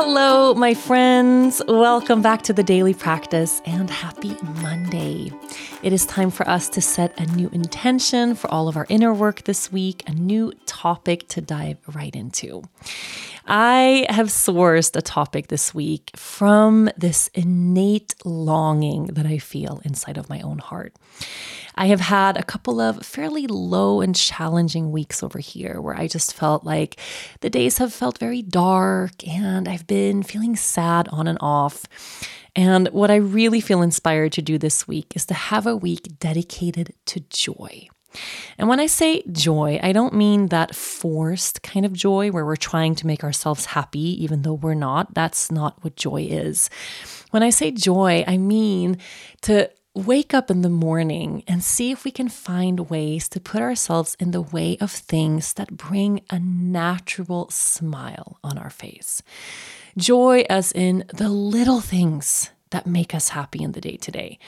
Hello, 0.00 0.54
my 0.54 0.74
friends. 0.74 1.60
Welcome 1.66 2.22
back 2.22 2.42
to 2.42 2.52
the 2.52 2.62
daily 2.62 2.94
practice 2.94 3.60
and 3.66 3.90
happy 3.90 4.36
Monday. 4.62 5.32
It 5.82 5.92
is 5.92 6.06
time 6.06 6.30
for 6.30 6.48
us 6.48 6.68
to 6.68 6.80
set 6.80 7.18
a 7.18 7.26
new 7.34 7.48
intention 7.48 8.36
for 8.36 8.48
all 8.48 8.68
of 8.68 8.76
our 8.76 8.86
inner 8.88 9.12
work 9.12 9.42
this 9.42 9.72
week, 9.72 10.04
a 10.06 10.12
new 10.12 10.52
topic 10.78 11.26
to 11.28 11.40
dive 11.40 11.78
right 11.94 12.14
into. 12.14 12.62
I 13.46 14.06
have 14.10 14.28
sourced 14.28 14.94
a 14.94 15.02
topic 15.02 15.48
this 15.48 15.74
week 15.74 16.10
from 16.14 16.88
this 16.96 17.28
innate 17.34 18.14
longing 18.24 19.06
that 19.06 19.26
I 19.26 19.38
feel 19.38 19.80
inside 19.84 20.18
of 20.18 20.28
my 20.28 20.40
own 20.42 20.58
heart. 20.58 20.94
I 21.74 21.86
have 21.86 22.00
had 22.00 22.36
a 22.36 22.44
couple 22.44 22.80
of 22.80 23.04
fairly 23.04 23.46
low 23.46 24.00
and 24.00 24.14
challenging 24.14 24.92
weeks 24.92 25.22
over 25.22 25.40
here 25.40 25.80
where 25.80 25.96
I 25.96 26.06
just 26.06 26.34
felt 26.34 26.62
like 26.62 27.00
the 27.40 27.50
days 27.50 27.78
have 27.78 27.92
felt 27.92 28.18
very 28.18 28.42
dark 28.42 29.26
and 29.26 29.68
I've 29.68 29.86
been 29.86 30.22
feeling 30.22 30.54
sad 30.54 31.08
on 31.08 31.26
and 31.26 31.38
off. 31.40 31.86
And 32.54 32.88
what 32.88 33.10
I 33.10 33.16
really 33.16 33.60
feel 33.60 33.82
inspired 33.82 34.32
to 34.32 34.42
do 34.42 34.58
this 34.58 34.86
week 34.86 35.12
is 35.16 35.26
to 35.26 35.34
have 35.34 35.66
a 35.66 35.76
week 35.76 36.18
dedicated 36.20 36.94
to 37.06 37.20
joy. 37.30 37.88
And 38.56 38.68
when 38.68 38.80
I 38.80 38.86
say 38.86 39.22
joy, 39.30 39.78
I 39.82 39.92
don't 39.92 40.14
mean 40.14 40.48
that 40.48 40.74
forced 40.74 41.62
kind 41.62 41.84
of 41.84 41.92
joy 41.92 42.30
where 42.30 42.44
we're 42.44 42.56
trying 42.56 42.94
to 42.96 43.06
make 43.06 43.22
ourselves 43.22 43.66
happy 43.66 44.22
even 44.22 44.42
though 44.42 44.54
we're 44.54 44.74
not. 44.74 45.14
That's 45.14 45.50
not 45.50 45.82
what 45.82 45.96
joy 45.96 46.26
is. 46.28 46.70
When 47.30 47.42
I 47.42 47.50
say 47.50 47.70
joy, 47.70 48.24
I 48.26 48.38
mean 48.38 48.98
to 49.42 49.70
wake 49.94 50.32
up 50.32 50.50
in 50.50 50.62
the 50.62 50.68
morning 50.68 51.42
and 51.48 51.62
see 51.62 51.90
if 51.90 52.04
we 52.04 52.10
can 52.10 52.28
find 52.28 52.88
ways 52.88 53.28
to 53.28 53.40
put 53.40 53.60
ourselves 53.60 54.16
in 54.20 54.30
the 54.30 54.40
way 54.40 54.76
of 54.80 54.90
things 54.90 55.54
that 55.54 55.76
bring 55.76 56.20
a 56.30 56.38
natural 56.38 57.50
smile 57.50 58.38
on 58.44 58.56
our 58.56 58.70
face. 58.70 59.22
Joy, 59.96 60.44
as 60.48 60.70
in 60.72 61.04
the 61.12 61.28
little 61.28 61.80
things 61.80 62.50
that 62.70 62.86
make 62.86 63.14
us 63.14 63.30
happy 63.30 63.62
in 63.62 63.72
the 63.72 63.80
day 63.80 63.96
to 63.96 64.10
day. 64.10 64.38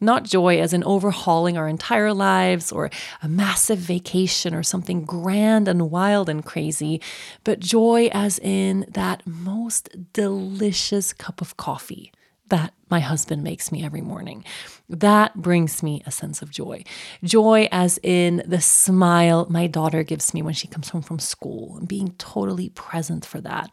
Not 0.00 0.24
joy 0.24 0.60
as 0.60 0.72
in 0.72 0.84
overhauling 0.84 1.56
our 1.56 1.68
entire 1.68 2.12
lives 2.12 2.72
or 2.72 2.90
a 3.22 3.28
massive 3.28 3.78
vacation 3.78 4.54
or 4.54 4.62
something 4.62 5.04
grand 5.04 5.68
and 5.68 5.90
wild 5.90 6.28
and 6.28 6.44
crazy, 6.44 7.00
but 7.44 7.60
joy 7.60 8.08
as 8.12 8.38
in 8.38 8.86
that 8.88 9.26
most 9.26 10.12
delicious 10.12 11.12
cup 11.12 11.40
of 11.40 11.56
coffee 11.56 12.12
that 12.48 12.72
my 12.90 13.00
husband 13.00 13.42
makes 13.42 13.70
me 13.72 13.84
every 13.84 14.00
morning. 14.00 14.44
That 14.88 15.36
brings 15.36 15.82
me 15.82 16.02
a 16.06 16.10
sense 16.10 16.42
of 16.42 16.50
joy. 16.50 16.84
Joy, 17.22 17.68
as 17.70 17.98
in 18.02 18.42
the 18.46 18.60
smile 18.60 19.46
my 19.50 19.66
daughter 19.66 20.02
gives 20.02 20.32
me 20.34 20.42
when 20.42 20.54
she 20.54 20.66
comes 20.68 20.90
home 20.90 21.02
from 21.02 21.18
school 21.18 21.76
and 21.78 21.88
being 21.88 22.14
totally 22.18 22.70
present 22.70 23.24
for 23.24 23.40
that. 23.40 23.70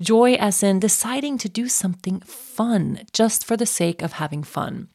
Joy, 0.00 0.34
as 0.34 0.62
in 0.62 0.80
deciding 0.80 1.38
to 1.38 1.48
do 1.48 1.68
something 1.68 2.20
fun 2.20 3.00
just 3.12 3.44
for 3.44 3.56
the 3.56 3.66
sake 3.66 4.02
of 4.02 4.12
having 4.12 4.42
fun. 4.42 4.88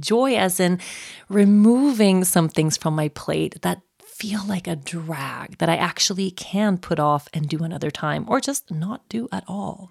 Joy, 0.00 0.36
as 0.36 0.58
in 0.58 0.80
removing 1.28 2.24
some 2.24 2.48
things 2.48 2.76
from 2.76 2.94
my 2.94 3.08
plate 3.08 3.60
that 3.62 3.82
feel 4.22 4.46
like 4.46 4.66
a 4.68 4.76
drag 4.76 5.58
that 5.58 5.68
I 5.68 5.76
actually 5.76 6.30
can 6.30 6.78
put 6.78 7.00
off 7.00 7.28
and 7.34 7.48
do 7.48 7.64
another 7.64 7.90
time 7.90 8.24
or 8.28 8.40
just 8.40 8.70
not 8.70 9.08
do 9.08 9.28
at 9.32 9.44
all. 9.48 9.90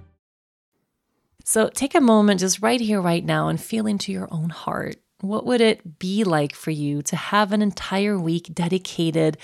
So 1.43 1.69
take 1.69 1.95
a 1.95 2.01
moment 2.01 2.39
just 2.39 2.61
right 2.61 2.79
here, 2.79 3.01
right 3.01 3.25
now, 3.25 3.47
and 3.47 3.59
feel 3.59 3.87
into 3.87 4.11
your 4.11 4.27
own 4.31 4.49
heart. 4.49 4.97
What 5.21 5.45
would 5.45 5.61
it 5.61 5.99
be 5.99 6.23
like 6.23 6.55
for 6.55 6.71
you 6.71 7.03
to 7.03 7.15
have 7.15 7.51
an 7.51 7.61
entire 7.61 8.19
week 8.19 8.55
dedicated 8.55 9.37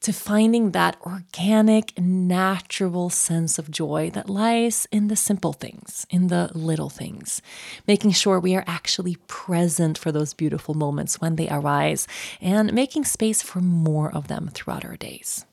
to 0.00 0.12
finding 0.12 0.70
that 0.70 0.96
organic, 1.02 1.98
natural 1.98 3.10
sense 3.10 3.58
of 3.58 3.70
joy 3.70 4.10
that 4.10 4.30
lies 4.30 4.86
in 4.92 5.08
the 5.08 5.16
simple 5.16 5.52
things, 5.52 6.06
in 6.08 6.28
the 6.28 6.50
little 6.54 6.88
things? 6.88 7.42
Making 7.88 8.12
sure 8.12 8.38
we 8.38 8.54
are 8.54 8.64
actually 8.68 9.16
present 9.26 9.98
for 9.98 10.12
those 10.12 10.34
beautiful 10.34 10.74
moments 10.74 11.20
when 11.20 11.34
they 11.34 11.48
arise 11.48 12.06
and 12.40 12.72
making 12.72 13.04
space 13.04 13.42
for 13.42 13.60
more 13.60 14.14
of 14.14 14.28
them 14.28 14.50
throughout 14.54 14.84
our 14.84 14.96
days. 14.96 15.46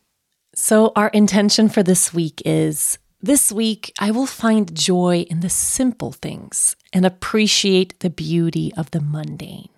So, 0.54 0.92
our 0.96 1.08
intention 1.10 1.70
for 1.70 1.82
this 1.82 2.14
week 2.14 2.42
is 2.46 3.00
this 3.22 3.52
week, 3.52 3.94
I 4.00 4.12
will 4.12 4.26
find 4.26 4.76
joy 4.76 5.26
in 5.30 5.42
the 5.42 5.50
simple 5.50 6.12
things 6.12 6.76
and 6.92 7.06
appreciate 7.06 8.00
the 8.00 8.10
beauty 8.10 8.74
of 8.76 8.92
the 8.92 9.02
mundane. 9.02 9.70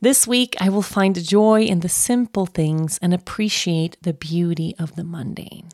This 0.00 0.26
week, 0.26 0.56
I 0.60 0.68
will 0.68 0.82
find 0.82 1.22
joy 1.22 1.62
in 1.62 1.80
the 1.80 1.88
simple 1.88 2.44
things 2.44 2.98
and 3.00 3.14
appreciate 3.14 3.96
the 4.02 4.12
beauty 4.12 4.74
of 4.78 4.96
the 4.96 5.04
mundane. 5.04 5.70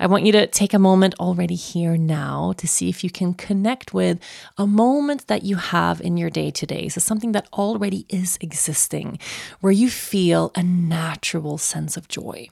I 0.00 0.06
want 0.06 0.24
you 0.24 0.32
to 0.32 0.46
take 0.46 0.74
a 0.74 0.78
moment 0.78 1.14
already 1.20 1.54
here 1.54 1.96
now 1.96 2.54
to 2.56 2.66
see 2.66 2.88
if 2.88 3.04
you 3.04 3.10
can 3.10 3.34
connect 3.34 3.94
with 3.94 4.18
a 4.56 4.66
moment 4.66 5.28
that 5.28 5.42
you 5.42 5.56
have 5.56 6.00
in 6.00 6.16
your 6.16 6.30
day 6.30 6.50
to 6.50 6.66
day. 6.66 6.88
So, 6.88 7.00
something 7.00 7.32
that 7.32 7.48
already 7.52 8.06
is 8.08 8.38
existing, 8.40 9.18
where 9.60 9.72
you 9.72 9.90
feel 9.90 10.50
a 10.54 10.62
natural 10.62 11.58
sense 11.58 11.96
of 11.96 12.08
joy. 12.08 12.48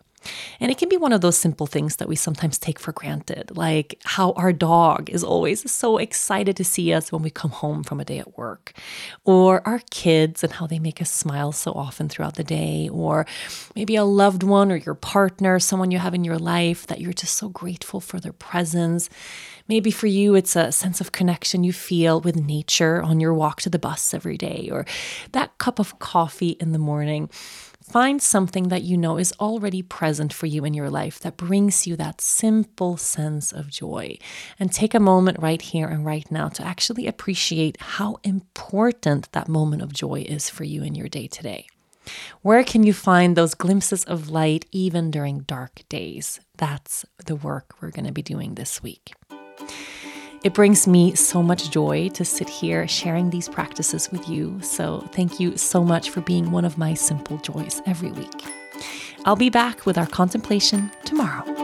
And 0.60 0.70
it 0.70 0.78
can 0.78 0.88
be 0.88 0.96
one 0.96 1.12
of 1.12 1.22
those 1.22 1.38
simple 1.38 1.66
things 1.66 1.96
that 1.96 2.08
we 2.08 2.16
sometimes 2.16 2.58
take 2.58 2.78
for 2.78 2.92
granted, 2.92 3.56
like 3.56 4.00
how 4.04 4.32
our 4.32 4.52
dog 4.52 5.08
is 5.08 5.24
always 5.24 5.70
so 5.70 5.96
excited 5.96 6.56
to 6.56 6.64
see 6.64 6.92
us 6.92 7.10
when 7.10 7.22
we 7.22 7.30
come 7.30 7.50
home 7.50 7.82
from 7.82 8.00
a 8.00 8.04
day 8.04 8.18
at 8.18 8.36
work, 8.36 8.72
or 9.24 9.66
our 9.66 9.80
kids 9.90 10.44
and 10.44 10.52
how 10.52 10.66
they 10.66 10.78
make 10.78 11.00
us 11.00 11.10
smile 11.10 11.52
so 11.52 11.72
often 11.72 12.08
throughout 12.08 12.36
the 12.36 12.44
day, 12.44 12.88
or 12.92 13.26
maybe 13.74 13.96
a 13.96 14.04
loved 14.04 14.42
one 14.42 14.70
or 14.70 14.76
your 14.76 14.94
partner, 14.94 15.58
someone 15.58 15.90
you 15.90 15.98
have 15.98 16.14
in 16.14 16.24
your 16.24 16.38
life 16.38 16.86
that 16.86 17.00
you're 17.00 17.12
just 17.12 17.36
so 17.36 17.48
grateful 17.48 18.00
for 18.00 18.20
their 18.20 18.32
presence. 18.32 19.08
Maybe 19.68 19.90
for 19.90 20.08
you, 20.08 20.34
it's 20.34 20.56
a 20.56 20.72
sense 20.72 21.00
of 21.00 21.12
connection 21.12 21.64
you 21.64 21.72
feel 21.72 22.20
with 22.20 22.36
nature 22.36 23.00
on 23.02 23.20
your 23.20 23.32
walk 23.32 23.60
to 23.62 23.70
the 23.70 23.78
bus 23.78 24.12
every 24.12 24.36
day, 24.36 24.68
or 24.70 24.84
that 25.32 25.56
cup 25.58 25.78
of 25.78 25.98
coffee 25.98 26.56
in 26.60 26.72
the 26.72 26.78
morning. 26.78 27.30
Find 27.82 28.20
something 28.20 28.68
that 28.68 28.82
you 28.82 28.96
know 28.96 29.16
is 29.16 29.32
already 29.40 29.82
present 29.82 30.32
for 30.32 30.46
you 30.46 30.64
in 30.64 30.74
your 30.74 30.90
life 30.90 31.18
that 31.20 31.36
brings 31.36 31.86
you 31.86 31.96
that 31.96 32.20
simple 32.20 32.96
sense 32.96 33.52
of 33.52 33.68
joy. 33.68 34.18
And 34.58 34.70
take 34.70 34.94
a 34.94 35.00
moment 35.00 35.38
right 35.40 35.60
here 35.60 35.88
and 35.88 36.04
right 36.04 36.30
now 36.30 36.48
to 36.50 36.64
actually 36.64 37.06
appreciate 37.06 37.80
how 37.80 38.18
important 38.22 39.32
that 39.32 39.48
moment 39.48 39.82
of 39.82 39.92
joy 39.92 40.24
is 40.28 40.50
for 40.50 40.64
you 40.64 40.82
in 40.82 40.94
your 40.94 41.08
day 41.08 41.26
to 41.26 41.42
day. 41.42 41.66
Where 42.42 42.64
can 42.64 42.82
you 42.82 42.92
find 42.92 43.36
those 43.36 43.54
glimpses 43.54 44.04
of 44.04 44.30
light 44.30 44.66
even 44.72 45.10
during 45.10 45.40
dark 45.40 45.82
days? 45.88 46.40
That's 46.58 47.04
the 47.24 47.36
work 47.36 47.74
we're 47.80 47.90
going 47.90 48.06
to 48.06 48.12
be 48.12 48.22
doing 48.22 48.54
this 48.54 48.82
week. 48.82 49.12
It 50.42 50.54
brings 50.54 50.86
me 50.86 51.14
so 51.14 51.42
much 51.42 51.70
joy 51.70 52.08
to 52.10 52.24
sit 52.24 52.48
here 52.48 52.88
sharing 52.88 53.28
these 53.28 53.46
practices 53.46 54.10
with 54.10 54.26
you. 54.26 54.58
So, 54.62 55.06
thank 55.12 55.38
you 55.38 55.58
so 55.58 55.84
much 55.84 56.08
for 56.08 56.22
being 56.22 56.50
one 56.50 56.64
of 56.64 56.78
my 56.78 56.94
simple 56.94 57.36
joys 57.38 57.82
every 57.84 58.10
week. 58.10 58.44
I'll 59.26 59.36
be 59.36 59.50
back 59.50 59.84
with 59.84 59.98
our 59.98 60.06
contemplation 60.06 60.90
tomorrow. 61.04 61.59